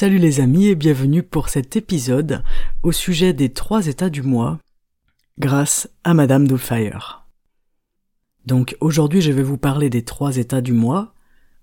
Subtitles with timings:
[0.00, 2.42] Salut les amis et bienvenue pour cet épisode
[2.82, 4.58] au sujet des trois états du mois
[5.38, 7.26] grâce à Madame Doubtfire.
[8.46, 11.12] Donc aujourd'hui je vais vous parler des trois états du mois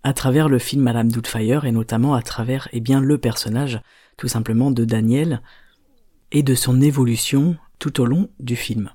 [0.03, 3.81] à travers le film Madame Doubtfire et notamment à travers eh bien le personnage
[4.17, 5.41] tout simplement de Daniel
[6.31, 8.91] et de son évolution tout au long du film.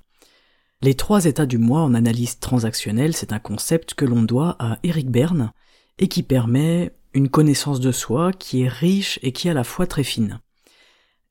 [0.82, 4.78] Les trois états du moi en analyse transactionnelle, c'est un concept que l'on doit à
[4.84, 5.50] Eric Berne
[5.98, 9.64] et qui permet une connaissance de soi qui est riche et qui est à la
[9.64, 10.41] fois très fine.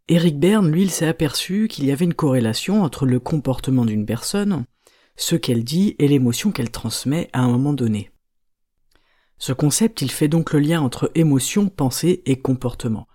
[0.07, 4.05] Eric Berne, lui, il s'est aperçu qu'il y avait une corrélation entre le comportement d'une
[4.05, 4.65] personne,
[5.15, 8.11] ce qu'elle dit et l'émotion qu'elle transmet à un moment donné.
[9.37, 13.07] Ce concept, il fait donc le lien entre émotion, pensée et comportement.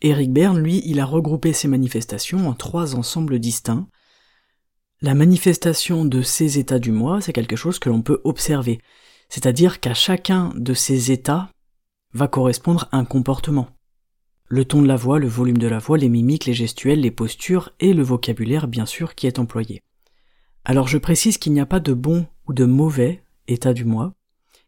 [0.00, 3.88] Eric Berne, lui, il a regroupé ces manifestations en trois ensembles distincts.
[5.00, 8.80] La manifestation de ces états du moi, c'est quelque chose que l'on peut observer,
[9.28, 11.48] c'est-à-dire qu'à chacun de ces états
[12.12, 13.68] va correspondre un comportement.
[14.46, 17.10] Le ton de la voix, le volume de la voix, les mimiques, les gestuels, les
[17.10, 19.82] postures et le vocabulaire bien sûr qui est employé.
[20.64, 24.12] Alors je précise qu'il n'y a pas de bon ou de mauvais état du moi.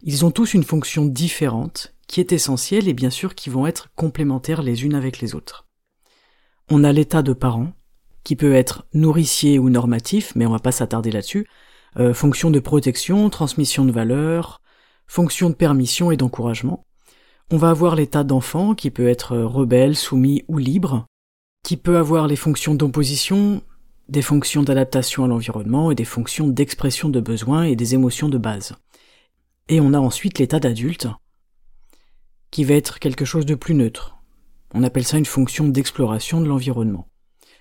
[0.03, 3.89] Ils ont tous une fonction différente qui est essentielle et bien sûr qui vont être
[3.95, 5.67] complémentaires les unes avec les autres.
[6.70, 7.73] On a l'état de parent,
[8.25, 11.47] qui peut être nourricier ou normatif, mais on va pas s'attarder là-dessus,
[11.98, 14.61] euh, fonction de protection, transmission de valeurs,
[15.07, 16.84] fonction de permission et d'encouragement.
[17.51, 21.06] On va avoir l'état d'enfant, qui peut être rebelle, soumis ou libre,
[21.62, 23.62] qui peut avoir les fonctions d'opposition,
[24.08, 28.39] des fonctions d'adaptation à l'environnement et des fonctions d'expression de besoins et des émotions de
[28.39, 28.74] base.
[29.68, 31.08] Et on a ensuite l'état d'adulte,
[32.51, 34.17] qui va être quelque chose de plus neutre.
[34.74, 37.08] On appelle ça une fonction d'exploration de l'environnement.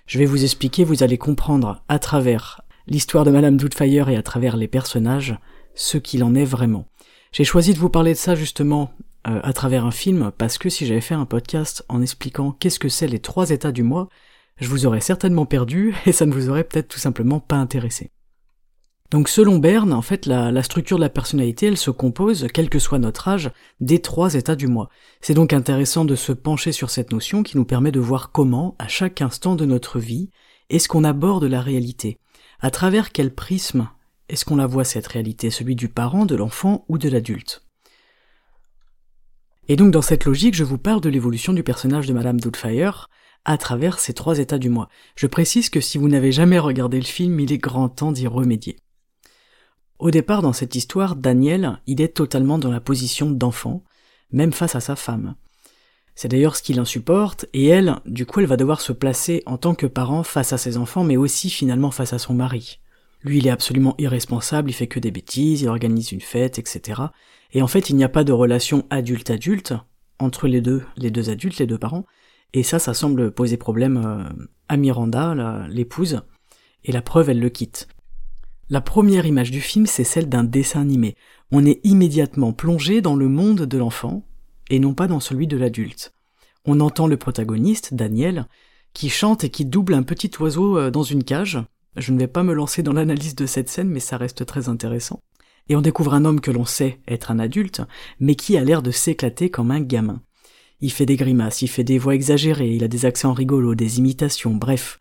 [0.06, 4.22] Je vais vous expliquer, vous allez comprendre à travers l'histoire de Madame Doubtfire et à
[4.22, 5.38] travers les personnages
[5.74, 6.86] ce qu'il en est vraiment.
[7.32, 8.92] J'ai choisi de vous parler de ça justement
[9.26, 12.78] euh, à travers un film parce que si j'avais fait un podcast en expliquant qu'est-ce
[12.78, 14.08] que c'est les trois états du moi,
[14.58, 18.10] je vous aurais certainement perdu et ça ne vous aurait peut-être tout simplement pas intéressé.
[19.10, 22.80] Donc selon Berne, en fait, la, structure de la personnalité, elle se compose, quel que
[22.80, 24.88] soit notre âge, des trois états du moi.
[25.20, 28.74] C'est donc intéressant de se pencher sur cette notion qui nous permet de voir comment,
[28.80, 30.30] à chaque instant de notre vie,
[30.70, 32.18] est-ce qu'on aborde la réalité.
[32.60, 33.88] À travers quel prisme
[34.28, 37.62] est-ce qu'on la voit cette réalité, celui du parent, de l'enfant ou de l'adulte?
[39.68, 43.08] Et donc dans cette logique, je vous parle de l'évolution du personnage de Madame Doubtfire
[43.44, 44.88] à travers ces trois états du moi.
[45.14, 48.26] Je précise que si vous n'avez jamais regardé le film, il est grand temps d'y
[48.26, 48.76] remédier.
[49.98, 53.82] Au départ, dans cette histoire, Daniel, il est totalement dans la position d'enfant,
[54.30, 55.36] même face à sa femme.
[56.16, 59.58] C'est d'ailleurs ce qu'il insupporte, et elle, du coup, elle va devoir se placer en
[59.58, 62.80] tant que parent face à ses enfants, mais aussi finalement face à son mari.
[63.22, 67.02] Lui, il est absolument irresponsable, il fait que des bêtises, il organise une fête, etc.
[67.52, 69.74] Et en fait, il n'y a pas de relation adulte-adulte
[70.18, 72.06] entre les deux, les deux adultes, les deux parents,
[72.54, 76.22] et ça, ça semble poser problème euh, à Miranda, l'épouse,
[76.84, 77.88] et la preuve, elle le quitte.
[78.70, 81.14] La première image du film, c'est celle d'un dessin animé.
[81.52, 84.24] On est immédiatement plongé dans le monde de l'enfant,
[84.70, 86.12] et non pas dans celui de l'adulte.
[86.64, 88.46] On entend le protagoniste, Daniel,
[88.92, 91.58] qui chante et qui double un petit oiseau euh, dans une cage.
[91.96, 94.68] Je ne vais pas me lancer dans l'analyse de cette scène, mais ça reste très
[94.68, 95.22] intéressant.
[95.68, 97.82] Et on découvre un homme que l'on sait être un adulte,
[98.20, 100.22] mais qui a l'air de s'éclater comme un gamin.
[100.80, 103.98] Il fait des grimaces, il fait des voix exagérées, il a des accents rigolos, des
[103.98, 105.00] imitations, bref,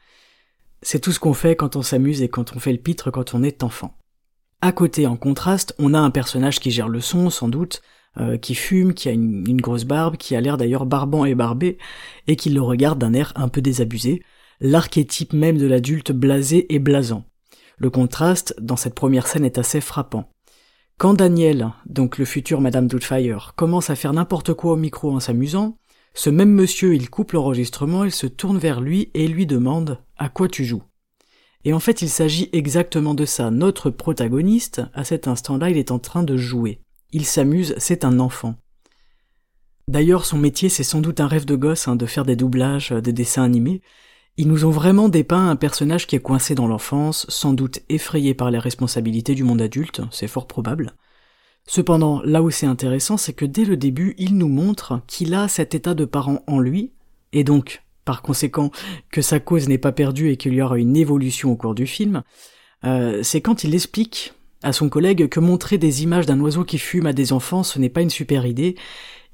[0.81, 3.33] c'est tout ce qu'on fait quand on s'amuse et quand on fait le pitre quand
[3.33, 3.97] on est enfant.
[4.61, 7.81] À côté, en contraste, on a un personnage qui gère le son, sans doute,
[8.19, 11.77] euh, qui fume, qui a une, grosse barbe, qui a l'air d'ailleurs barbant et barbé,
[12.27, 14.21] et qui le regarde d'un air un peu désabusé,
[14.61, 17.25] l'archétype même de l'adulte blasé et blasant.
[17.77, 20.29] Le contraste dans cette première scène est assez frappant.
[20.97, 25.19] Quand Daniel, donc le futur Madame Doubtfire, commence à faire n'importe quoi au micro en
[25.19, 25.77] s'amusant,
[26.13, 30.29] ce même monsieur, il coupe l'enregistrement, il se tourne vers lui et lui demande à
[30.29, 30.83] quoi tu joues?
[31.65, 33.51] Et en fait, il s'agit exactement de ça.
[33.51, 36.79] Notre protagoniste, à cet instant-là, il est en train de jouer.
[37.15, 38.55] Il s'amuse, c'est un enfant.
[39.87, 42.89] D'ailleurs, son métier, c'est sans doute un rêve de gosse, hein, de faire des doublages,
[42.89, 43.81] des dessins animés.
[44.35, 48.33] Ils nous ont vraiment dépeint un personnage qui est coincé dans l'enfance, sans doute effrayé
[48.33, 50.91] par les responsabilités du monde adulte, c'est fort probable.
[51.65, 55.47] Cependant, là où c'est intéressant, c'est que dès le début, il nous montre qu'il a
[55.47, 56.91] cet état de parent en lui,
[57.31, 58.71] et donc, par conséquent,
[59.09, 61.87] que sa cause n'est pas perdue et qu'il y aura une évolution au cours du
[61.87, 62.23] film,
[62.83, 64.33] euh, c'est quand il explique
[64.65, 67.77] à son collègue que montrer des images d'un oiseau qui fume à des enfants, ce
[67.77, 68.75] n'est pas une super idée,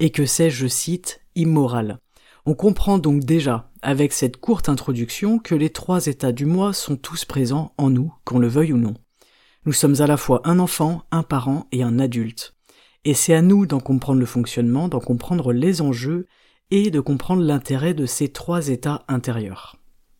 [0.01, 1.99] et que c'est, je cite, immoral.
[2.45, 6.97] On comprend donc déjà, avec cette courte introduction, que les trois états du moi sont
[6.97, 8.93] tous présents en nous, qu'on le veuille ou non.
[9.65, 12.53] Nous sommes à la fois un enfant, un parent et un adulte.
[13.05, 16.27] Et c'est à nous d'en comprendre le fonctionnement, d'en comprendre les enjeux
[16.71, 19.77] et de comprendre l'intérêt de ces trois états intérieurs.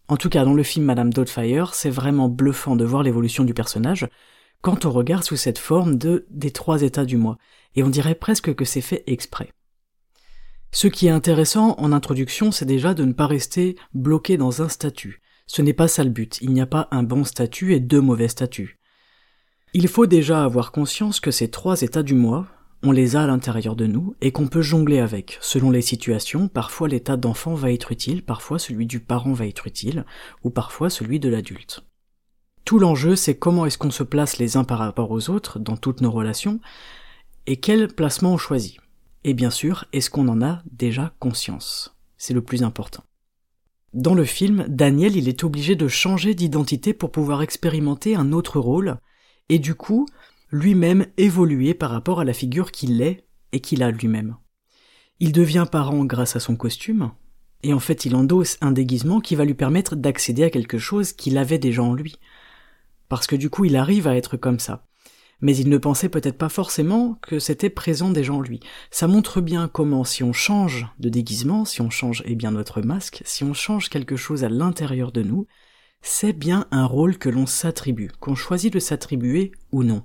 [0.08, 3.54] En tout cas, dans le film Madame Doubtfire, c'est vraiment bluffant de voir l'évolution du
[3.54, 4.08] personnage
[4.62, 7.38] quand on regarde sous cette forme de des trois états du moi,
[7.76, 9.52] et on dirait presque que c'est fait exprès.
[10.72, 14.70] Ce qui est intéressant en introduction, c'est déjà de ne pas rester bloqué dans un
[14.70, 15.22] statut.
[15.48, 18.00] Ce n'est pas ça le but, il n'y a pas un bon statut et deux
[18.00, 18.80] mauvais statuts.
[19.74, 22.48] Il faut déjà avoir conscience que ces trois états du moi,
[22.84, 25.38] on les a à l'intérieur de nous et qu'on peut jongler avec.
[25.42, 29.68] Selon les situations, parfois l'état d'enfant va être utile, parfois celui du parent va être
[29.68, 30.06] utile,
[30.44, 31.84] ou parfois celui de l'adulte.
[32.72, 35.76] Tout l'enjeu, c'est comment est-ce qu'on se place les uns par rapport aux autres dans
[35.76, 36.62] toutes nos relations,
[37.46, 38.78] et quel placement on choisit.
[39.26, 41.98] Et bien sûr, est-ce qu'on en a déjà conscience?
[42.16, 43.04] C'est le plus important.
[43.92, 48.58] Dans le film, Daniel, il est obligé de changer d'identité pour pouvoir expérimenter un autre
[48.58, 49.00] rôle,
[49.50, 50.08] et du coup,
[50.50, 54.38] lui-même évoluer par rapport à la figure qu'il est et qu'il a lui-même.
[55.20, 57.12] Il devient parent grâce à son costume,
[57.64, 61.12] et en fait il endosse un déguisement qui va lui permettre d'accéder à quelque chose
[61.12, 62.16] qu'il avait déjà en lui.
[63.12, 64.88] Parce que du coup il arrive à être comme ça
[65.42, 68.60] mais il ne pensait peut-être pas forcément que c'était présent déjà en lui.
[68.92, 72.82] Ça montre bien comment si on change de déguisement, si on change eh bien notre
[72.82, 75.48] masque, si on change quelque chose à l'intérieur de nous,
[76.04, 80.04] c'est bien un rôle que l'on s'attribue, qu'on choisit de s'attribuer ou non.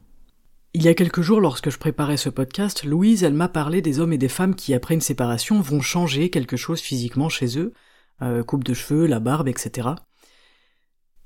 [0.74, 3.98] Il y a quelques jours, lorsque je préparais ce podcast, Louise, elle m'a parlé des
[3.98, 7.72] hommes et des femmes qui, après une séparation, vont changer quelque chose physiquement chez eux,
[8.20, 9.88] euh, coupe de cheveux, la barbe, etc.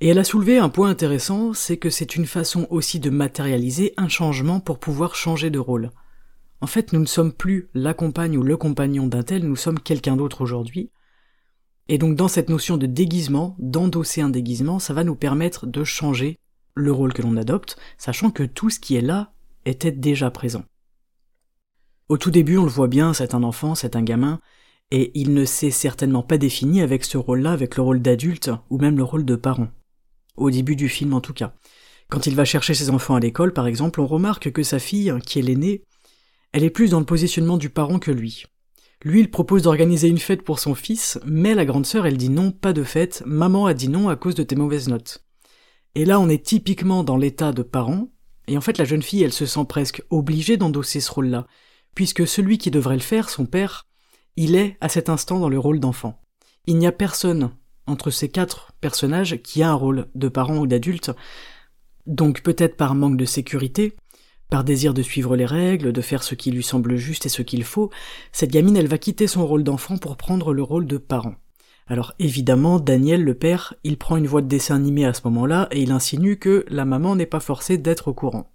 [0.02, 3.92] Et elle a soulevé un point intéressant, c'est que c'est une façon aussi de matérialiser
[3.98, 5.90] un changement pour pouvoir changer de rôle.
[6.62, 9.78] En fait, nous ne sommes plus la compagne ou le compagnon d'un tel, nous sommes
[9.78, 10.90] quelqu'un d'autre aujourd'hui.
[11.88, 15.84] Et donc dans cette notion de déguisement, d'endosser un déguisement, ça va nous permettre de
[15.84, 16.38] changer
[16.74, 19.32] le rôle que l'on adopte, sachant que tout ce qui est là
[19.66, 20.64] était déjà présent.
[22.08, 24.40] Au tout début, on le voit bien, c'est un enfant, c'est un gamin,
[24.90, 28.78] et il ne s'est certainement pas défini avec ce rôle-là, avec le rôle d'adulte, ou
[28.78, 29.68] même le rôle de parent
[30.40, 31.54] au début du film en tout cas.
[32.08, 35.14] Quand il va chercher ses enfants à l'école, par exemple, on remarque que sa fille,
[35.24, 35.84] qui est l'aînée,
[36.52, 38.44] elle est plus dans le positionnement du parent que lui.
[39.02, 42.28] Lui, il propose d'organiser une fête pour son fils, mais la grande sœur, elle dit
[42.28, 45.24] non, pas de fête, maman a dit non à cause de tes mauvaises notes.
[45.94, 48.08] Et là, on est typiquement dans l'état de parent,
[48.46, 51.46] et en fait, la jeune fille, elle se sent presque obligée d'endosser ce rôle-là,
[51.94, 53.86] puisque celui qui devrait le faire, son père,
[54.36, 56.20] il est à cet instant dans le rôle d'enfant.
[56.66, 57.50] Il n'y a personne
[57.86, 61.10] entre ces quatre personnages qui a un rôle de parent ou d'adulte.
[62.06, 63.94] Donc peut-être par manque de sécurité,
[64.50, 67.42] par désir de suivre les règles, de faire ce qui lui semble juste et ce
[67.42, 67.90] qu'il faut,
[68.32, 71.36] cette gamine elle va quitter son rôle d'enfant pour prendre le rôle de parent.
[71.86, 75.68] Alors évidemment, Daniel, le père, il prend une voix de dessin animé à ce moment-là
[75.70, 78.52] et il insinue que la maman n'est pas forcée d'être au courant.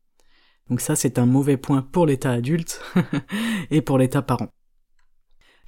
[0.69, 2.81] Donc ça c'est un mauvais point pour l'état adulte
[3.71, 4.49] et pour l'état parent.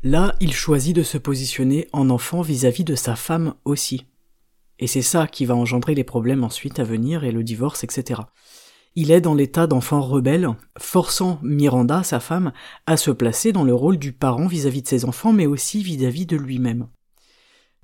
[0.09, 4.05] Là, il choisit de se positionner en enfant vis-à-vis de sa femme aussi.
[4.79, 8.21] Et c'est ça qui va engendrer les problèmes ensuite à venir et le divorce, etc.
[8.95, 10.47] Il est dans l'état d'enfant rebelle,
[10.79, 12.53] forçant Miranda, sa femme,
[12.85, 16.25] à se placer dans le rôle du parent vis-à-vis de ses enfants, mais aussi vis-à-vis
[16.25, 16.87] de lui-même.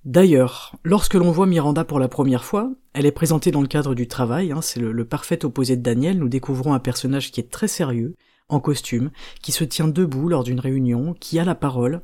[0.05, 3.95] D'ailleurs, lorsque l'on voit Miranda pour la première fois, elle est présentée dans le cadre
[3.95, 7.41] du travail, hein, c'est le, le, parfait opposé de Daniel, nous découvrons un personnage qui
[7.41, 8.15] est très sérieux,
[8.47, 9.11] en costume,
[9.41, 12.01] qui se tient debout lors d'une réunion, qui a la parole,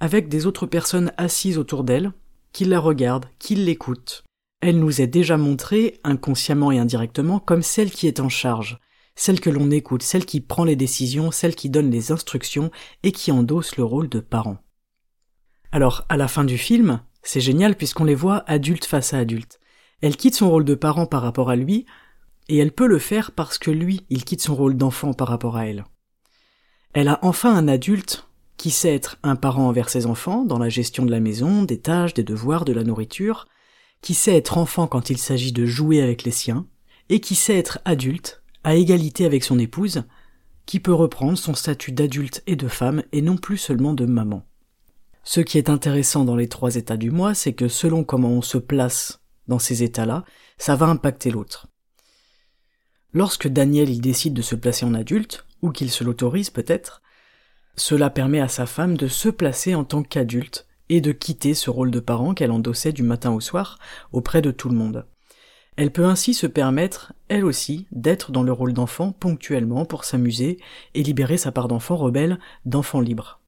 [0.00, 2.12] avec des autres personnes assises autour d'elle,
[2.52, 4.24] qui la regardent, qui l'écoutent.
[4.60, 8.78] Elle nous est déjà montrée, inconsciemment et indirectement, comme celle qui est en charge,
[9.14, 12.70] celle que l'on écoute, celle qui prend les décisions, celle qui donne les instructions
[13.02, 14.58] et qui endosse le rôle de parent.
[15.72, 19.60] Alors, à la fin du film, c'est génial puisqu'on les voit adultes face à adultes.
[20.00, 21.86] Elle quitte son rôle de parent par rapport à lui,
[22.48, 25.56] et elle peut le faire parce que lui, il quitte son rôle d'enfant par rapport
[25.56, 25.84] à elle.
[26.92, 28.26] Elle a enfin un adulte
[28.60, 31.80] qui sait être un parent envers ses enfants dans la gestion de la maison, des
[31.80, 33.48] tâches, des devoirs, de la nourriture,
[34.02, 36.66] qui sait être enfant quand il s'agit de jouer avec les siens,
[37.08, 40.02] et qui sait être adulte, à égalité avec son épouse,
[40.66, 44.46] qui peut reprendre son statut d'adulte et de femme et non plus seulement de maman.
[45.24, 48.42] Ce qui est intéressant dans les trois états du moi, c'est que selon comment on
[48.42, 50.22] se place dans ces états-là,
[50.58, 51.68] ça va impacter l'autre.
[53.14, 57.00] Lorsque Daniel il décide de se placer en adulte, ou qu'il se l'autorise peut-être,
[57.76, 61.70] cela permet à sa femme de se placer en tant qu'adulte et de quitter ce
[61.70, 63.78] rôle de parent qu'elle endossait du matin au soir
[64.12, 65.06] auprès de tout le monde.
[65.76, 70.58] Elle peut ainsi se permettre, elle aussi, d'être dans le rôle d'enfant ponctuellement pour s'amuser
[70.94, 73.40] et libérer sa part d'enfant rebelle, d'enfant libre.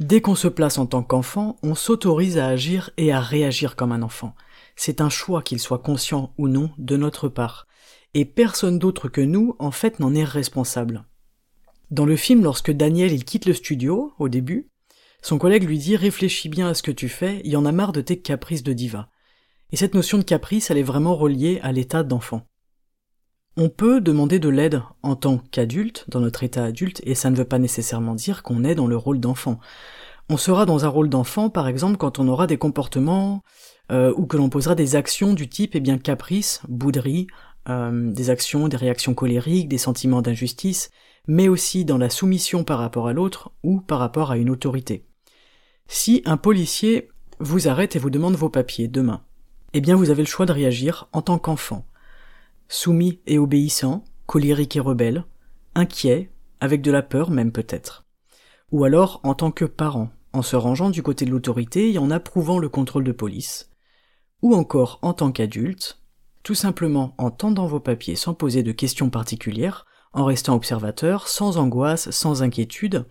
[0.00, 3.92] Dès qu'on se place en tant qu'enfant, on s'autorise à agir et à réagir comme
[3.92, 4.34] un enfant.
[4.76, 7.66] C'est un choix qu'il soit conscient ou non de notre part.
[8.14, 11.04] Et personne d'autre que nous, en fait, n'en est responsable.
[11.90, 14.70] Dans le film, lorsque Daniel il quitte le studio, au début,
[15.22, 17.72] son collègue lui dit réfléchis bien à ce que tu fais, il y en a
[17.72, 19.08] marre de tes caprices de diva.
[19.72, 22.46] Et cette notion de caprice, elle est vraiment reliée à l'état d'enfant.
[23.56, 27.36] On peut demander de l'aide en tant qu'adulte, dans notre état adulte, et ça ne
[27.36, 29.60] veut pas nécessairement dire qu'on est dans le rôle d'enfant.
[30.28, 33.42] On sera dans un rôle d'enfant, par exemple, quand on aura des comportements
[33.92, 37.28] euh, ou que l'on posera des actions du type, eh bien, caprice, bouderie,
[37.68, 40.90] euh, des actions, des réactions colériques, des sentiments d'injustice,
[41.26, 45.06] mais aussi dans la soumission par rapport à l'autre ou par rapport à une autorité.
[45.86, 47.08] Si un policier
[47.40, 49.22] vous arrête et vous demande vos papiers demain,
[49.72, 51.86] eh bien vous avez le choix de réagir en tant qu'enfant.
[52.68, 55.24] Soumis et obéissant, colérique et rebelle,
[55.74, 58.06] inquiet, avec de la peur même peut-être.
[58.72, 62.10] Ou alors en tant que parent, en se rangeant du côté de l'autorité et en
[62.10, 63.70] approuvant le contrôle de police.
[64.42, 66.00] Ou encore en tant qu'adulte,
[66.42, 71.58] tout simplement en tendant vos papiers sans poser de questions particulières, en restant observateur, sans
[71.58, 73.04] angoisse, sans inquiétude,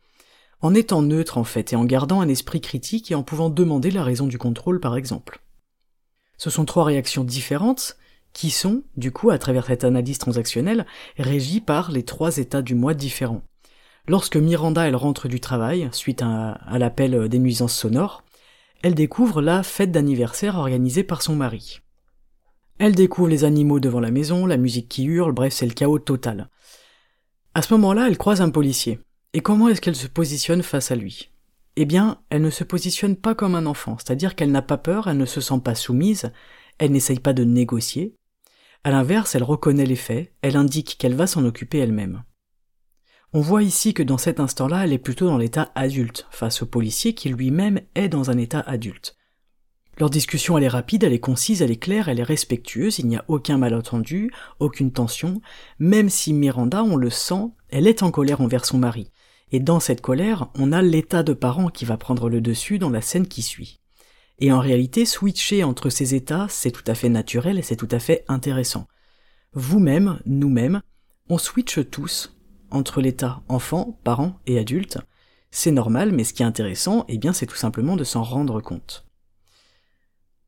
[0.62, 3.92] en étant neutre en fait et en gardant un esprit critique et en pouvant demander
[3.92, 5.42] la raison du contrôle par exemple.
[6.38, 7.98] Ce sont trois réactions différentes
[8.32, 12.74] qui sont, du coup, à travers cette analyse transactionnelle, régies par les trois états du
[12.74, 13.44] moi différents.
[14.08, 18.24] Lorsque Miranda elle rentre du travail, suite à, l'appel des nuisances sonores,
[18.82, 21.80] elle découvre la fête d'anniversaire organisée par son mari.
[22.80, 26.00] Elle découvre les animaux devant la maison, la musique qui hurle, bref, c'est le chaos
[26.00, 26.50] total.
[27.56, 29.00] À ce moment-là, elle croise un policier.
[29.34, 31.30] Et comment est-ce qu'elle se positionne face à lui?
[31.76, 35.08] Eh bien, elle ne se positionne pas comme un enfant, c'est-à-dire qu'elle n'a pas peur,
[35.08, 36.32] elle ne se sent pas soumise,
[36.80, 38.16] elle n'essaye pas de négocier.
[38.84, 42.24] À l'inverse, elle reconnaît les faits, elle indique qu'elle va s'en occuper elle-même.
[43.34, 46.66] On voit ici que dans cet instant-là, elle est plutôt dans l'état adulte, face au
[46.66, 49.16] policier qui lui-même est dans un état adulte.
[50.00, 53.08] Leur discussion, elle est rapide, elle est concise, elle est claire, elle est respectueuse, il
[53.08, 55.40] n'y a aucun malentendu, aucune tension,
[55.78, 59.12] même si Miranda, on le sent, elle est en colère envers son mari.
[59.52, 62.90] Et dans cette colère, on a l'état de parent qui va prendre le dessus dans
[62.90, 63.82] la scène qui suit.
[64.40, 67.88] Et en réalité, switcher entre ces états, c'est tout à fait naturel et c'est tout
[67.92, 68.88] à fait intéressant.
[69.54, 70.82] Vous-même, nous-mêmes,
[71.30, 72.36] on switche tous
[72.72, 74.98] entre l'état enfant, parent et adulte.
[75.52, 78.60] C'est normal, mais ce qui est intéressant, eh bien, c'est tout simplement de s'en rendre
[78.60, 79.06] compte.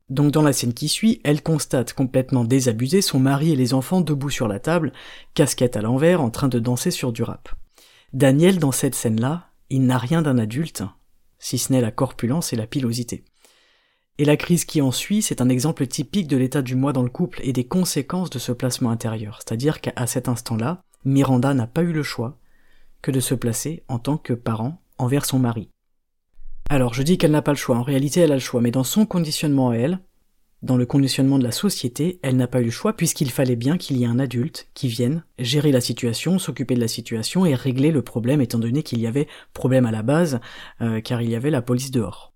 [0.08, 4.00] Donc dans la scène qui suit, elle constate complètement désabusée son mari et les enfants
[4.00, 4.92] debout sur la table,
[5.34, 7.48] casquette à l'envers, en train de danser sur du rap.
[8.12, 10.84] Daniel, dans cette scène-là, il n'a rien d'un adulte,
[11.40, 13.24] si ce n'est la corpulence et la pilosité.
[14.18, 17.02] Et la crise qui en suit, c'est un exemple typique de l'état du moi dans
[17.02, 19.40] le couple et des conséquences de ce placement intérieur.
[19.40, 22.38] C'est-à-dire qu'à cet instant-là, Miranda n'a pas eu le choix
[23.02, 25.68] que de se placer en tant que parent envers son mari.
[26.68, 28.70] Alors je dis qu'elle n'a pas le choix, en réalité elle a le choix, mais
[28.70, 30.00] dans son conditionnement à elle,
[30.62, 33.76] dans le conditionnement de la société, elle n'a pas eu le choix puisqu'il fallait bien
[33.76, 37.54] qu'il y ait un adulte qui vienne gérer la situation, s'occuper de la situation et
[37.54, 40.40] régler le problème étant donné qu'il y avait problème à la base
[40.80, 42.32] euh, car il y avait la police dehors.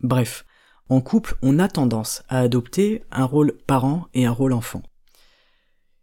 [0.00, 0.44] Bref,
[0.88, 4.82] en couple, on a tendance à adopter un rôle parent et un rôle enfant.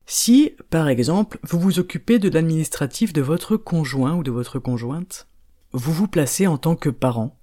[0.06, 5.28] Si, par exemple, vous vous occupez de l'administratif de votre conjoint ou de votre conjointe,
[5.74, 7.38] vous vous placez en tant que parent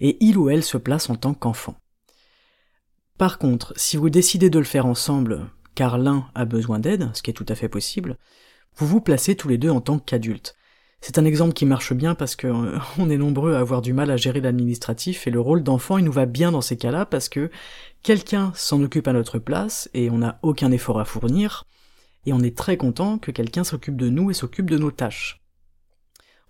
[0.00, 1.76] et il ou elle se place en tant qu'enfant.
[3.18, 7.22] Par contre, si vous décidez de le faire ensemble, car l'un a besoin d'aide, ce
[7.22, 8.18] qui est tout à fait possible,
[8.76, 10.56] vous vous placez tous les deux en tant qu'adultes.
[11.00, 13.92] C'est un exemple qui marche bien parce que euh, on est nombreux à avoir du
[13.92, 17.04] mal à gérer l'administratif et le rôle d'enfant il nous va bien dans ces cas-là
[17.04, 17.50] parce que
[18.02, 21.64] quelqu'un s'en occupe à notre place et on n'a aucun effort à fournir
[22.24, 25.43] et on est très content que quelqu'un s'occupe de nous et s'occupe de nos tâches.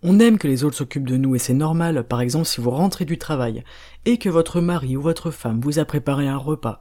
[0.06, 2.70] On aime que les autres s'occupent de nous et c'est normal, par exemple si vous
[2.70, 3.64] rentrez du travail
[4.04, 6.78] et que votre mari ou votre femme vous a préparé un repas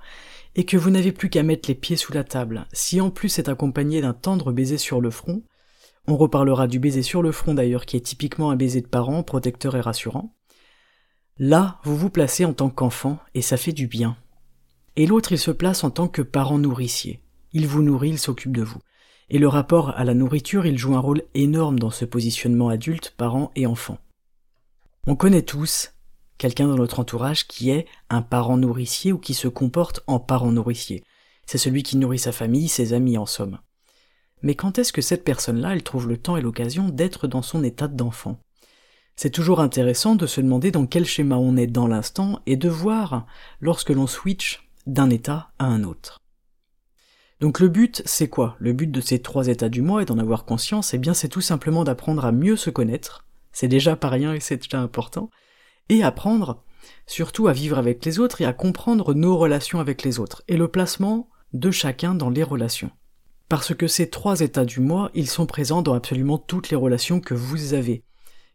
[0.56, 3.30] et que vous n'avez plus qu'à mettre les pieds sous la table, si en plus
[3.30, 5.42] c'est accompagné d'un tendre baiser sur le front,
[6.06, 9.24] on reparlera du baiser sur le front d'ailleurs qui est typiquement un baiser de parent,
[9.24, 10.36] protecteur et rassurant,
[11.38, 14.18] là vous vous placez en tant qu'enfant et ça fait du bien.
[14.98, 17.22] Et l'autre il se place en tant que parent nourricier,
[17.54, 18.80] il vous nourrit, il s'occupe de vous.
[19.34, 23.16] Et le rapport à la nourriture, il joue un rôle énorme dans ce positionnement adulte,
[23.18, 23.98] parent et enfant.
[25.08, 25.92] On connaît tous
[26.38, 30.52] quelqu'un dans notre entourage qui est un parent nourricier ou qui se comporte en parent
[30.52, 31.04] nourricier.
[31.48, 33.58] C'est celui qui nourrit sa famille, ses amis en somme.
[34.44, 37.64] Mais quand est-ce que cette personne-là, elle trouve le temps et l'occasion d'être dans son
[37.64, 38.38] état d'enfant?
[39.16, 42.70] C'est toujours intéressant de se demander dans quel schéma on est dans l'instant et de
[42.70, 43.26] voir
[43.62, 46.23] lorsque l'on switch d'un état à un autre.
[47.40, 48.56] Donc le but, c'est quoi?
[48.60, 51.28] Le but de ces trois états du moi et d'en avoir conscience, eh bien c'est
[51.28, 55.30] tout simplement d'apprendre à mieux se connaître, c'est déjà pas rien et c'est déjà important,
[55.90, 56.64] et apprendre
[57.06, 60.58] surtout à vivre avec les autres et à comprendre nos relations avec les autres, et
[60.58, 62.92] le placement de chacun dans les relations.
[63.50, 67.20] Parce que ces trois états du moi, ils sont présents dans absolument toutes les relations
[67.20, 68.04] que vous avez,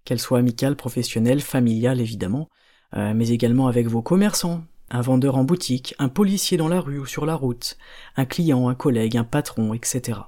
[0.04, 2.48] qu'elles soient amicales, professionnelles, familiales évidemment,
[2.96, 6.98] euh, mais également avec vos commerçants, un vendeur en boutique, un policier dans la rue
[6.98, 7.76] ou sur la route,
[8.16, 10.20] un client, un collègue, un patron, etc.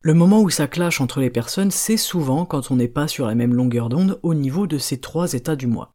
[0.00, 3.26] Le moment où ça clash entre les personnes, c'est souvent quand on n'est pas sur
[3.26, 5.94] la même longueur d'onde au niveau de ces trois états du moi.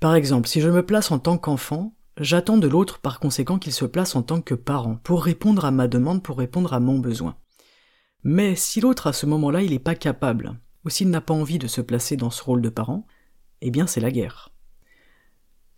[0.00, 3.72] Par exemple, si je me place en tant qu'enfant, j'attends de l'autre par conséquent qu'il
[3.72, 6.98] se place en tant que parent, pour répondre à ma demande, pour répondre à mon
[6.98, 7.36] besoin.
[8.24, 11.58] Mais si l'autre à ce moment-là il n'est pas capable, ou s'il n'a pas envie
[11.58, 13.06] de se placer dans ce rôle de parent,
[13.60, 14.50] eh bien c'est la guerre.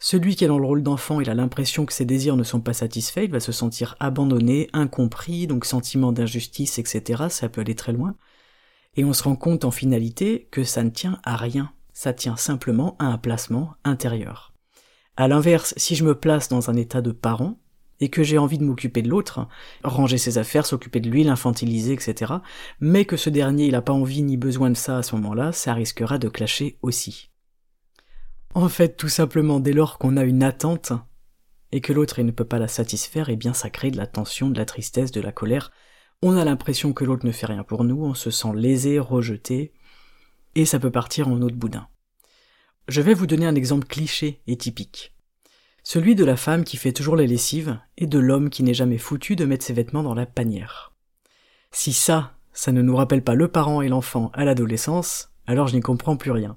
[0.04, 2.61] Celui qui est dans le rôle d'enfant, il a l'impression que ses désirs ne sont
[2.61, 7.26] pas satisfaits, il va se sentir abandonné, incompris, donc sentiment d'injustice, etc.
[7.28, 8.16] Ça peut aller très loin.
[8.97, 12.35] Et on se rend compte en finalité que ça ne tient à rien, ça tient
[12.35, 14.52] simplement à un placement intérieur.
[15.16, 17.61] À l'inverse, si je me place dans un état de parent,
[18.00, 19.47] et que j'ai envie de m'occuper de l'autre,
[19.85, 22.32] ranger ses affaires, s'occuper de lui, l'infantiliser, etc.,
[22.80, 25.52] mais que ce dernier il n'a pas envie ni besoin de ça à ce moment-là,
[25.52, 27.32] ça risquera de clasher aussi.
[28.54, 30.92] En fait, tout simplement, dès lors qu'on a une attente
[31.73, 34.50] et que l'autre ne peut pas la satisfaire, eh bien ça crée de la tension,
[34.50, 35.73] de la tristesse, de la colère.
[36.21, 39.73] On a l'impression que l'autre ne fait rien pour nous, on se sent lésé, rejeté,
[40.54, 41.88] et ça peut partir en autre boudin.
[42.88, 45.14] Je vais vous donner un exemple cliché et typique.
[45.82, 48.99] Celui de la femme qui fait toujours les lessives et de l'homme qui n'est jamais
[48.99, 50.93] foutu de mettre ses vêtements dans la panière.
[51.71, 55.75] Si ça, ça ne nous rappelle pas le parent et l'enfant à l'adolescence, alors je
[55.75, 56.54] n'y comprends plus rien.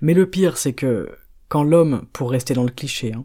[0.00, 1.16] Mais le pire, c'est que
[1.48, 3.24] quand l'homme, pour rester dans le cliché, hein,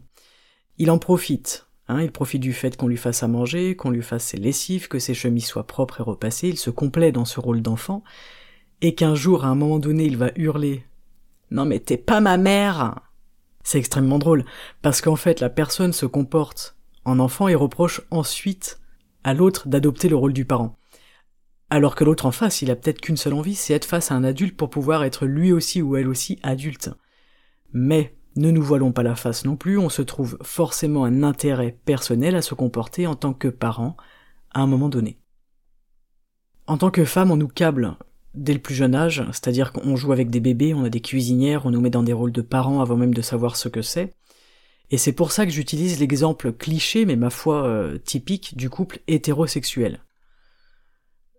[0.78, 1.66] il en profite.
[1.88, 4.88] Hein, il profite du fait qu'on lui fasse à manger, qu'on lui fasse ses lessives,
[4.88, 8.04] que ses chemises soient propres et repassées, il se complaît dans ce rôle d'enfant,
[8.80, 10.84] et qu'un jour, à un moment donné, il va hurler
[11.50, 13.00] Non mais t'es pas ma mère
[13.64, 14.44] C'est extrêmement drôle,
[14.80, 18.80] parce qu'en fait, la personne se comporte en enfant et reproche ensuite
[19.24, 20.76] à l'autre d'adopter le rôle du parent.
[21.68, 24.14] Alors que l'autre en face, il a peut-être qu'une seule envie, c'est être face à
[24.14, 26.90] un adulte pour pouvoir être lui aussi ou elle aussi adulte.
[27.72, 31.78] Mais ne nous voilons pas la face non plus, on se trouve forcément un intérêt
[31.84, 33.96] personnel à se comporter en tant que parent
[34.52, 35.18] à un moment donné.
[36.66, 37.96] En tant que femme, on nous câble
[38.34, 41.66] dès le plus jeune âge, c'est-à-dire qu'on joue avec des bébés, on a des cuisinières,
[41.66, 44.14] on nous met dans des rôles de parents avant même de savoir ce que c'est.
[44.90, 49.00] Et c'est pour ça que j'utilise l'exemple cliché, mais ma foi euh, typique, du couple
[49.06, 50.00] hétérosexuel.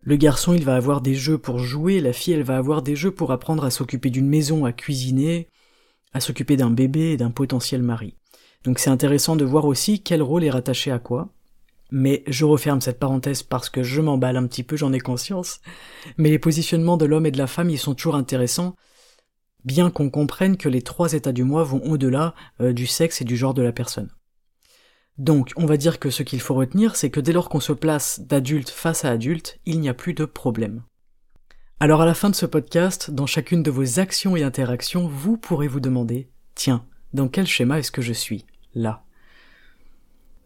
[0.02, 2.96] Le garçon, il va avoir des jeux pour jouer, la fille, elle va avoir des
[2.96, 5.50] jeux pour apprendre à s'occuper d'une maison, à cuisiner,
[6.14, 8.16] à s'occuper d'un bébé et d'un potentiel mari.
[8.64, 11.30] Donc c'est intéressant de voir aussi quel rôle est rattaché à quoi.
[11.92, 15.62] Mais je referme cette parenthèse parce que je m'emballe un petit peu, j'en ai conscience.
[16.18, 18.76] Mais les positionnements de l'homme et de la femme, ils sont toujours intéressants,
[19.64, 23.26] bien qu'on comprenne que les trois états du moi vont au-delà euh, du sexe et
[23.26, 24.10] du genre de la personne.
[25.20, 27.74] Donc, on va dire que ce qu'il faut retenir, c'est que dès lors qu'on se
[27.74, 30.84] place d'adulte face à adulte, il n'y a plus de problème.
[31.80, 35.38] Alors à la fin de ce podcast, dans chacune de vos actions et interactions, vous
[35.38, 39.04] pourrez vous demander, tiens, dans quel schéma est-ce que je suis là?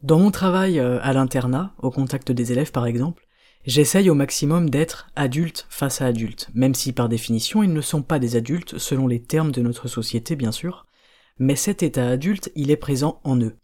[0.02, 3.28] Dans mon travail euh, à l'internat, au contact des élèves par exemple,
[3.66, 8.02] j'essaye au maximum d'être adulte face à adulte, même si par définition ils ne sont
[8.02, 10.88] pas des adultes selon les termes de notre société bien sûr,
[11.38, 13.58] mais cet état adulte, il est présent en eux.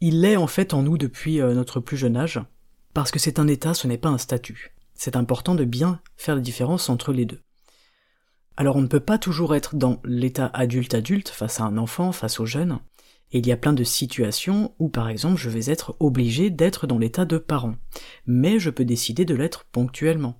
[0.00, 2.40] Il l'est en fait en nous depuis euh, notre plus jeune âge,
[2.92, 6.34] parce que c'est un état, ce n'est pas un statut c'est important de bien faire
[6.34, 7.40] la différence entre les deux.
[8.56, 12.38] Alors on ne peut pas toujours être dans l'état adulte-adulte face à un enfant, face
[12.38, 12.80] aux jeunes,
[13.32, 16.86] et il y a plein de situations où par exemple je vais être obligé d'être
[16.86, 17.76] dans l'état de parent,
[18.26, 20.38] mais je peux décider de l'être ponctuellement.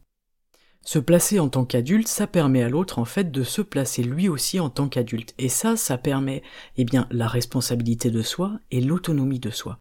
[0.85, 4.29] Se placer en tant qu'adulte, ça permet à l'autre en fait de se placer lui
[4.29, 6.43] aussi en tant qu'adulte, et ça, ça permet
[6.77, 9.79] eh bien la responsabilité de soi et l'autonomie de soi.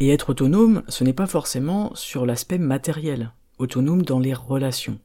[0.00, 4.98] Et être autonome, ce n'est pas forcément sur l'aspect matériel, autonome dans les relations.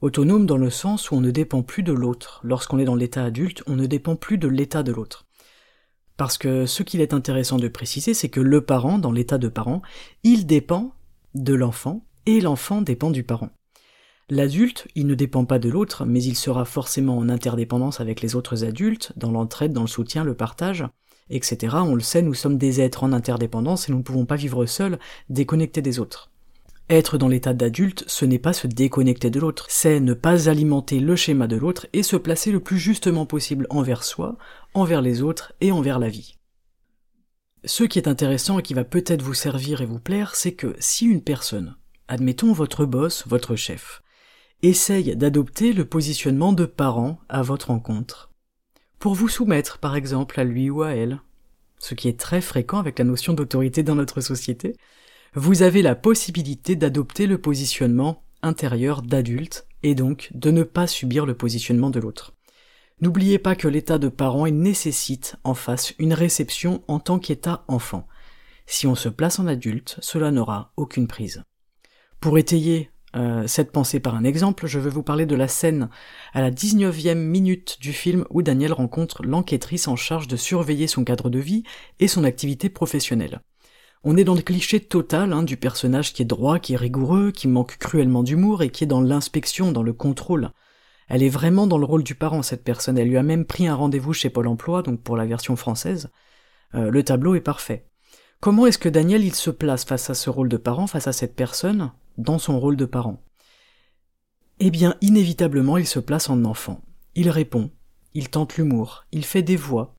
[0.00, 2.40] Autonome dans le sens où on ne dépend plus de l'autre.
[2.44, 5.26] Lorsqu'on est dans l'état adulte, on ne dépend plus de l'état de l'autre.
[6.16, 9.48] Parce que ce qu'il est intéressant de préciser, c'est que le parent, dans l'état de
[9.48, 9.82] parent,
[10.22, 10.94] il dépend
[11.34, 13.50] de l'enfant, et l'enfant dépend du parent.
[14.30, 18.36] L'adulte, il ne dépend pas de l'autre, mais il sera forcément en interdépendance avec les
[18.36, 20.84] autres adultes, dans l'entraide, dans le soutien, le partage,
[21.30, 21.76] etc.
[21.80, 24.64] On le sait, nous sommes des êtres en interdépendance et nous ne pouvons pas vivre
[24.66, 24.98] seuls,
[25.28, 26.30] déconnectés des autres.
[26.90, 31.00] Être dans l'état d'adulte, ce n'est pas se déconnecter de l'autre, c'est ne pas alimenter
[31.00, 34.36] le schéma de l'autre et se placer le plus justement possible envers soi,
[34.74, 36.36] envers les autres et envers la vie.
[37.64, 40.76] Ce qui est intéressant et qui va peut-être vous servir et vous plaire, c'est que
[40.78, 41.76] si une personne,
[42.08, 44.02] admettons votre boss, votre chef,
[44.62, 48.30] essaye d'adopter le positionnement de parent à votre rencontre,
[48.98, 51.20] pour vous soumettre par exemple à lui ou à elle,
[51.78, 54.76] ce qui est très fréquent avec la notion d'autorité dans notre société,
[55.36, 61.26] vous avez la possibilité d'adopter le positionnement intérieur d'adulte et donc de ne pas subir
[61.26, 62.34] le positionnement de l'autre.
[63.00, 68.06] N'oubliez pas que l'état de parent nécessite en face une réception en tant qu'état enfant.
[68.66, 71.42] Si on se place en adulte, cela n'aura aucune prise.
[72.20, 75.88] Pour étayer euh, cette pensée par un exemple, je veux vous parler de la scène
[76.32, 81.02] à la 19e minute du film où Daniel rencontre l'enquêtrice en charge de surveiller son
[81.02, 81.64] cadre de vie
[81.98, 83.40] et son activité professionnelle.
[84.06, 87.30] On est dans le cliché total hein, du personnage qui est droit, qui est rigoureux,
[87.30, 90.50] qui manque cruellement d'humour et qui est dans l'inspection, dans le contrôle.
[91.08, 92.98] Elle est vraiment dans le rôle du parent, cette personne.
[92.98, 96.10] Elle lui a même pris un rendez-vous chez Pôle emploi, donc pour la version française.
[96.74, 97.86] Euh, le tableau est parfait.
[98.40, 101.12] Comment est-ce que Daniel il se place face à ce rôle de parent, face à
[101.14, 103.22] cette personne, dans son rôle de parent?
[104.60, 106.82] Eh bien, inévitablement, il se place en enfant.
[107.14, 107.70] Il répond,
[108.12, 109.96] il tente l'humour, il fait des voix.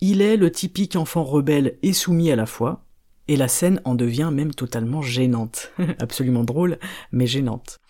[0.00, 2.84] Il est le typique enfant rebelle et soumis à la fois,
[3.28, 5.72] et la scène en devient même totalement gênante.
[5.98, 6.78] Absolument drôle,
[7.12, 7.80] mais gênante.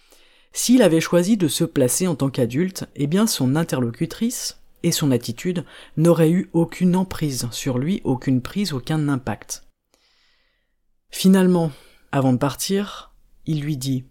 [0.53, 5.11] S'il avait choisi de se placer en tant qu'adulte, eh bien son interlocutrice et son
[5.11, 5.65] attitude
[5.97, 9.65] n'auraient eu aucune emprise sur lui, aucune prise, aucun impact.
[11.11, 11.71] Finalement,
[12.11, 13.15] avant de partir,
[13.47, 14.05] il lui dit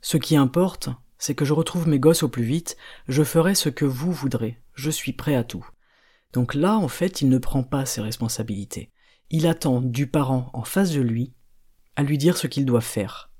[0.00, 2.76] Ce qui importe, c'est que je retrouve mes gosses au plus vite,
[3.08, 5.66] je ferai ce que vous voudrez, je suis prêt à tout.
[6.32, 8.90] Donc là, en fait, il ne prend pas ses responsabilités
[9.30, 11.32] il attend du parent en face de lui
[11.96, 13.30] à lui dire ce qu'il doit faire,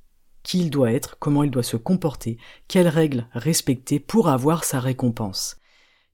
[0.42, 4.80] qui il doit être, comment il doit se comporter, quelles règles respecter pour avoir sa
[4.80, 5.58] récompense.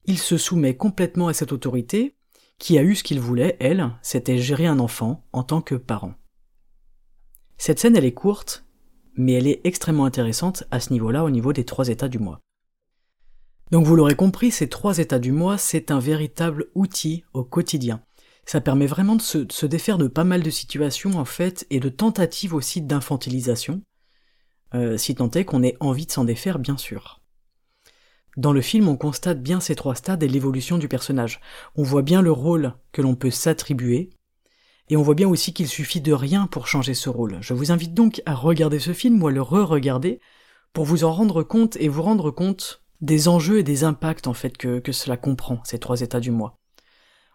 [0.04, 2.16] Il se soumet complètement à cette autorité,
[2.58, 6.14] qui a eu ce qu'il voulait, elle, c'était gérer un enfant en tant que parent.
[7.56, 8.64] Cette scène, elle est courte,
[9.14, 12.40] mais elle est extrêmement intéressante à ce niveau-là, au niveau des trois états du mois.
[13.70, 18.02] Donc vous l'aurez compris, ces trois états du mois, c'est un véritable outil au quotidien
[18.44, 21.88] ça permet vraiment de se, défaire de pas mal de situations en fait et de
[21.88, 23.83] tentatives aussi d'infantilisation,
[24.74, 27.20] euh, si tant est qu'on ait envie de s'en défaire bien sûr.
[28.37, 31.40] Dans le film, on constate bien ces trois stades et l'évolution du personnage.
[31.76, 34.09] On voit bien le rôle que l'on peut s'attribuer,
[34.88, 37.38] et on voit bien aussi qu'il suffit de rien pour changer ce rôle.
[37.40, 40.20] Je vous invite donc à regarder ce film ou à le re-regarder
[40.72, 44.35] pour vous en rendre compte et vous rendre compte des enjeux et des impacts en
[44.35, 46.62] fait que, que cela comprend, ces trois états du moi.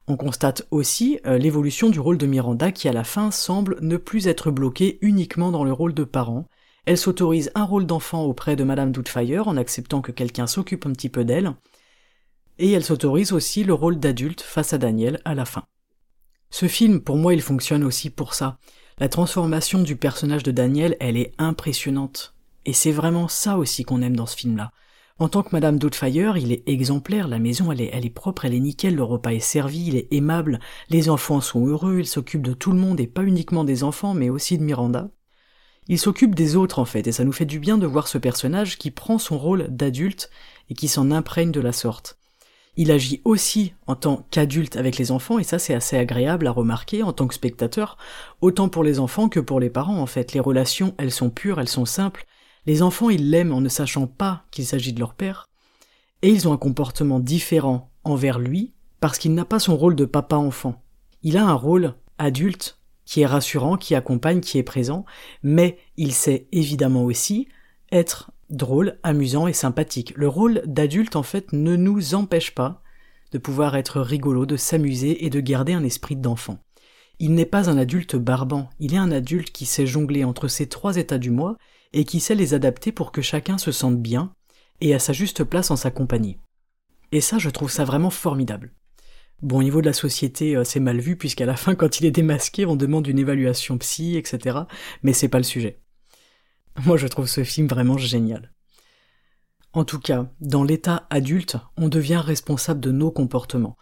[0.10, 3.98] On constate aussi euh, l'évolution du rôle de Miranda qui à la fin semble ne
[3.98, 6.46] plus être bloquée uniquement dans le rôle de parent.
[6.86, 10.94] Elle s'autorise un rôle d'enfant auprès de Madame Doubtfire en acceptant que quelqu'un s'occupe un
[10.94, 11.52] petit peu d'elle.
[12.58, 15.66] Et elle s'autorise aussi le rôle d'adulte face à Daniel à la fin.
[16.50, 18.58] Ce film, pour moi, il fonctionne aussi pour ça.
[19.00, 22.34] La transformation du personnage de Daniel, elle est impressionnante.
[22.66, 24.72] Et c'est vraiment ça aussi qu'on aime dans ce film-là.
[25.20, 28.46] En tant que Madame Doubtfire, il est exemplaire, la maison elle est, elle est propre,
[28.46, 32.06] elle est nickel, le repas est servi, il est aimable, les enfants sont heureux, il
[32.06, 35.10] s'occupe de tout le monde et pas uniquement des enfants mais aussi de Miranda.
[35.88, 38.20] Il s'occupe des autres en fait, et ça nous fait du bien de voir ce
[38.20, 40.30] personnage qui prend son rôle d'adulte
[40.70, 42.20] et qui s'en imprègne de la sorte.
[42.76, 46.52] Il agit aussi en tant qu'adulte avec les enfants, et ça c'est assez agréable à
[46.52, 47.98] remarquer en tant que spectateur,
[48.42, 50.34] autant pour les enfants que pour les parents en fait.
[50.34, 52.28] Les relations, elles sont pures, elles sont simples,
[52.68, 55.48] les enfants, ils l'aiment en ne sachant pas qu'il s'agit de leur père,
[56.22, 60.06] et ils ont un comportement différent envers lui parce qu'il n'a pas son rôle de
[60.06, 60.84] papa-enfant.
[61.24, 65.06] Il a un rôle adulte qui est rassurant, qui accompagne, qui est présent,
[65.44, 67.48] mais il sait évidemment aussi
[67.92, 70.14] être drôle, amusant et sympathique.
[70.16, 72.82] Le rôle d'adulte, en fait, ne nous empêche pas
[73.32, 76.60] de pouvoir être rigolo, de s'amuser et de garder un esprit d'enfant.
[77.20, 80.68] Il n'est pas un adulte barbant, il est un adulte qui sait jongler entre ces
[80.68, 81.58] trois états du moi
[81.94, 84.32] et qui sait les adapter pour que chacun se sente bien
[84.82, 86.38] et à sa juste place en sa compagnie.
[87.12, 88.74] Et ça, je trouve ça vraiment formidable.
[89.42, 92.06] Bon, au niveau de la société, euh, c'est mal vu, puisqu'à la fin, quand il
[92.06, 94.60] est démasqué, on demande une évaluation psy, etc.
[95.04, 95.80] Mais c'est pas le sujet.
[96.86, 98.52] Moi, je trouve ce film vraiment génial.
[99.74, 103.78] En tout cas, dans l'état adulte, on devient responsable de nos comportements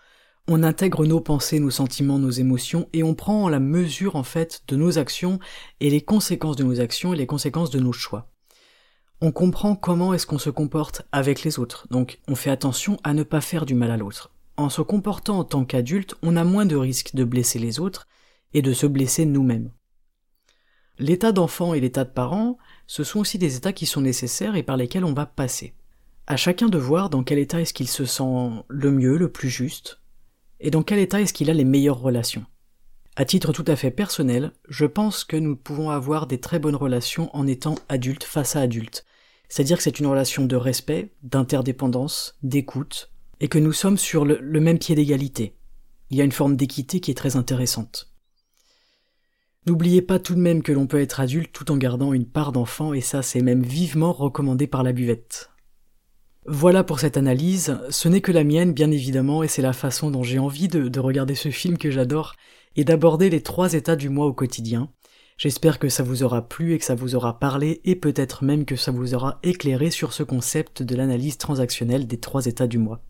[0.47, 4.63] on intègre nos pensées, nos sentiments, nos émotions, et on prend la mesure en fait
[4.67, 5.39] de nos actions
[5.79, 8.29] et les conséquences de nos actions et les conséquences de nos choix.
[9.21, 13.13] on comprend comment est-ce qu'on se comporte avec les autres, donc on fait attention à
[13.13, 14.29] ne pas faire du mal à l'autre.
[14.58, 18.08] En se comportant en tant qu'adulte, on a moins de risques de blesser les autres
[18.53, 19.71] et de se blesser nous-mêmes.
[20.99, 24.63] L'état d'enfant et l'état de parent, ce sont aussi des états qui sont nécessaires et
[24.63, 25.73] par lesquels on va passer.
[26.27, 29.49] À chacun de voir dans quel état est-ce qu'il se sent le mieux, le plus
[29.49, 29.99] juste,
[30.59, 32.45] et dans quel état est-ce qu'il a les meilleures relations?
[33.15, 36.75] À titre tout à fait personnel, je pense que nous pouvons avoir des très bonnes
[36.75, 39.05] relations en étant adulte face à adulte.
[39.47, 44.59] C'est-à-dire que c'est une relation de respect, d'interdépendance, d'écoute, et que nous sommes sur le
[44.59, 45.55] même pied d'égalité.
[46.09, 48.11] Il y a une forme d'équité qui est très intéressante.
[49.65, 52.51] N'oubliez pas tout de même que l'on peut être adulte tout en gardant une part
[52.51, 55.49] d'enfant, et ça c'est même vivement recommandé par la buvette.
[56.47, 60.12] Voilà pour cette analyse, ce n'est que la mienne bien évidemment, et c'est la façon
[60.12, 62.36] dont j'ai envie de, de regarder ce film que j'adore,
[62.75, 64.89] et d'aborder les trois états du moi au quotidien.
[65.38, 68.65] J'espère que ça vous aura plu et que ça vous aura parlé, et peut-être même
[68.65, 72.77] que ça vous aura éclairé sur ce concept de l'analyse transactionnelle des trois états du
[72.77, 73.01] moi.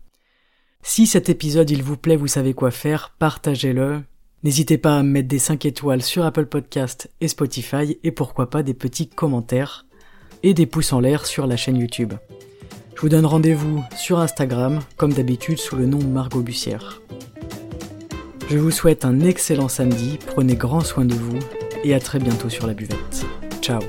[0.82, 4.02] Si cet épisode il vous plaît, vous savez quoi faire, partagez-le,
[4.42, 8.62] N'hésitez pas à mettre des 5 étoiles sur Apple Podcast et Spotify et pourquoi pas
[8.62, 9.86] des petits commentaires
[10.44, 12.12] et des pouces en l'air sur la chaîne YouTube.
[12.96, 17.02] Je vous donne rendez-vous sur Instagram, comme d'habitude sous le nom Margot Bussière.
[18.48, 21.38] Je vous souhaite un excellent samedi, prenez grand soin de vous
[21.84, 23.26] et à très bientôt sur la buvette.
[23.60, 23.80] Ciao